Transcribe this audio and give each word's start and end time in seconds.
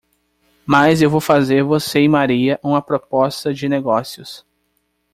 Mas 0.65 0.99
eu 0.99 1.11
vou 1.11 1.21
fazer 1.21 1.61
você 1.63 2.01
e 2.01 2.09
Maria 2.09 2.59
uma 2.63 2.81
proposta 2.81 3.53
de 3.53 3.69
negócios. 3.69 4.43